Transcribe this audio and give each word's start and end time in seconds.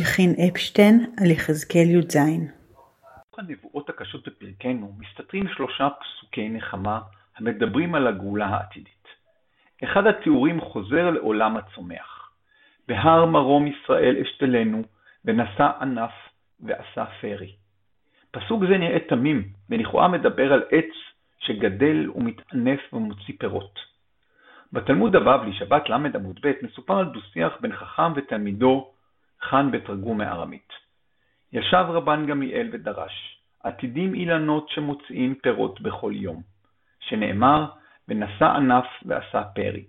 חין 0.00 0.34
אפשטיין 0.48 1.14
על 1.20 1.30
יחזקאל 1.30 1.86
י"ז 1.86 2.16
הנבואות 3.38 3.90
הקשות 3.90 4.28
בפרקנו 4.28 4.92
מסתתרים 4.98 5.48
שלושה 5.48 5.88
פסוקי 5.90 6.48
נחמה 6.48 7.00
המדברים 7.36 7.94
על 7.94 8.06
הגאולה 8.06 8.46
העתידית. 8.46 9.08
אחד 9.84 10.06
התיאורים 10.06 10.60
חוזר 10.60 11.10
לעולם 11.10 11.56
הצומח. 11.56 12.30
בהר 12.88 13.26
מרום 13.26 13.66
ישראל 13.66 14.16
אשתלנו, 14.22 14.82
ונשא 15.24 15.70
ענף 15.80 16.12
ועשה 16.60 17.04
פרי. 17.20 17.52
פסוק 18.30 18.62
זה 18.68 18.78
נראה 18.78 18.98
תמים, 19.08 19.48
ולכאורה 19.70 20.08
מדבר 20.08 20.52
על 20.52 20.62
עץ 20.70 20.92
שגדל 21.38 22.10
ומתענף 22.14 22.80
ומוציא 22.92 23.34
פירות. 23.38 23.78
בתלמוד 24.72 25.16
הבבלי, 25.16 25.52
שבת 25.52 25.88
ל 25.88 25.92
עמוד 25.92 26.40
ב, 26.42 26.52
מסופר 26.62 26.98
על 26.98 27.06
דו-שיח 27.06 27.52
בין 27.60 27.76
חכם 27.76 28.12
ותלמידו, 28.16 28.91
חאן 29.42 29.70
בתרגום 29.70 30.18
מארמית. 30.18 30.68
ישב 31.52 31.84
רבן 31.88 32.26
גמליאל 32.26 32.68
ודרש, 32.72 33.38
עתידים 33.62 34.14
אילנות 34.14 34.68
שמוציאים 34.68 35.34
פירות 35.34 35.80
בכל 35.80 36.12
יום, 36.14 36.42
שנאמר, 37.00 37.66
ונשא 38.08 38.44
ענף 38.44 38.86
ועשה 39.04 39.44
פרי. 39.44 39.84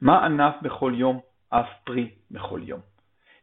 מה 0.00 0.24
ענף 0.24 0.54
בכל 0.62 0.92
יום, 0.96 1.20
אף 1.48 1.68
פרי 1.84 2.10
בכל 2.30 2.60
יום. 2.62 2.80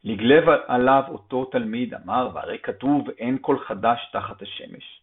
לגלב 0.03 0.43
עליו 0.67 1.03
אותו 1.07 1.45
תלמיד 1.45 1.93
אמר, 1.93 2.29
והרי 2.33 2.59
כתוב 2.63 3.09
אין 3.09 3.37
כל 3.41 3.59
חדש 3.59 4.09
תחת 4.13 4.41
השמש. 4.41 5.01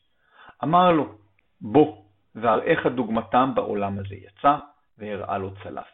אמר 0.64 0.92
לו, 0.92 1.14
בוא, 1.60 2.02
והראיך 2.34 2.86
דוגמתם 2.86 3.52
בעולם 3.54 3.98
הזה. 3.98 4.14
יצא 4.14 4.56
והראה 4.98 5.38
לו 5.38 5.50
צלף. 5.62 5.86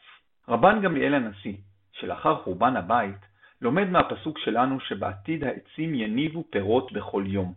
רבן 0.49 0.81
גמליאל 0.83 1.15
הנשיא, 1.15 1.57
שלאחר 1.93 2.37
חורבן 2.37 2.77
הבית, 2.77 3.32
לומד 3.63 3.91
מהפסוק 3.91 4.39
שלנו 4.39 4.81
שבעתיד 4.81 5.45
העצים 5.45 5.95
יניבו 5.95 6.45
פירות 6.51 6.93
בכל 6.93 7.25
יום, 7.27 7.53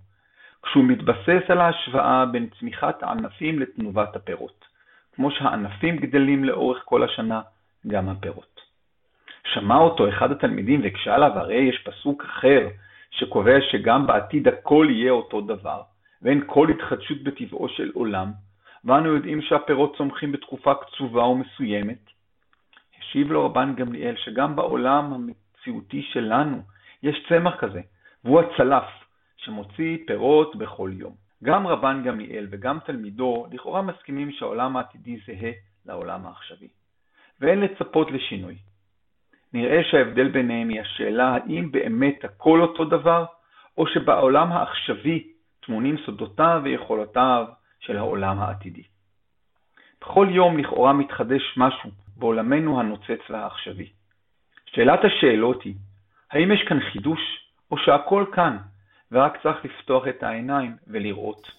כשהוא 0.64 0.84
מתבסס 0.84 1.50
על 1.50 1.62
ההשוואה 1.62 2.25
בין 2.25 2.50
צמיחת 2.59 3.03
הענפים 3.03 3.59
לתנובת 3.59 4.16
הפירות. 4.16 4.66
כמו 5.16 5.31
שהענפים 5.31 5.97
גדלים 5.97 6.44
לאורך 6.44 6.81
כל 6.86 7.03
השנה, 7.03 7.42
גם 7.88 8.09
הפירות. 8.09 8.62
שמע 9.53 9.78
אותו 9.78 10.09
אחד 10.09 10.31
התלמידים 10.31 10.81
והקשה 10.84 11.16
עליו, 11.16 11.31
הרי 11.36 11.56
יש 11.56 11.84
פסוק 11.86 12.23
אחר 12.23 12.67
שקובע 13.12 13.62
שגם 13.72 14.08
בעתיד 14.08 14.47
הכל 14.47 14.88
יהיה 14.90 15.12
אותו 15.12 15.42
דבר, 15.42 15.81
ואין 16.22 16.44
כל 16.45 16.69
התחדשות 16.69 17.23
בטבעו 17.23 17.69
של 17.69 17.92
עולם, 17.94 18.31
ואנו 18.86 19.16
יודעים 19.16 19.42
שהפירות 19.42 19.97
צומחים 19.97 20.31
בתקופה 20.31 20.73
קצובה 20.73 21.23
ומסוימת. 21.23 22.09
השיב 23.00 23.31
לו 23.31 23.45
רבן 23.45 23.75
גמליאל 23.75 24.16
שגם 24.17 24.56
בעולם 24.56 25.30
המציאותי 25.67 26.02
שלנו 26.02 26.61
יש 27.03 27.25
צמח 27.30 27.55
כזה, 27.59 27.81
והוא 28.23 28.41
הצלף, 28.41 28.83
שמוציא 29.38 29.97
פירות 30.07 30.55
בכל 30.55 30.91
יום. 30.94 31.13
גם 31.44 31.67
רבן 31.67 32.03
גמליאל 32.05 32.47
וגם 32.52 32.80
תלמידו 32.85 33.47
לכאורה 33.52 33.81
מסכימים 33.81 34.31
שהעולם 34.31 34.77
העתידי 34.77 35.17
זהה 35.27 35.52
לעולם 35.85 36.25
העכשווי, 36.25 36.67
ואין 37.41 37.59
לצפות 37.59 38.11
לשינוי. 38.11 38.55
נראה 39.53 39.83
שההבדל 39.83 40.27
ביניהם 40.27 40.69
היא 40.69 40.81
השאלה 40.81 41.35
האם 41.35 41.72
באמת 41.72 42.23
הכל 42.23 42.61
אותו 42.61 42.85
דבר, 42.85 43.25
או 43.77 43.88
שבעולם 43.88 44.52
העכשווי 44.52 45.27
טמונים 45.66 45.95
סודותיו 46.05 46.61
ויכולותיו 46.63 47.45
של 47.79 47.97
העולם 47.97 48.39
העתידי. 48.39 48.83
בכל 50.02 50.27
יום 50.29 50.57
לכאורה 50.57 50.94
מתחדש 50.94 51.57
משהו 51.57 51.89
בעולמנו 52.17 52.79
הנוצץ 52.79 53.29
והעכשווי. 53.29 53.89
שאלת 54.76 55.00
השאלות 55.04 55.64
היא, 55.64 55.73
האם 56.31 56.52
יש 56.52 56.64
כאן 56.68 56.80
חידוש, 56.80 57.20
או 57.72 57.78
שהכל 57.78 58.26
כאן, 58.31 58.58
ורק 59.12 59.38
צריך 59.44 59.66
לפתוח 59.66 60.08
את 60.08 60.24
העיניים 60.24 60.75
ולראות? 60.88 61.52